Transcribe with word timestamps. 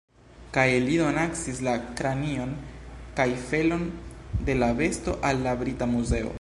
Kaj 0.55 0.69
li 0.85 0.95
donacis 1.01 1.59
la 1.67 1.75
kranion 1.99 2.55
kaj 3.21 3.29
felon 3.51 3.87
de 4.49 4.59
la 4.65 4.71
besto 4.83 5.17
al 5.31 5.49
la 5.49 5.59
Brita 5.65 5.95
Muzeo. 5.97 6.29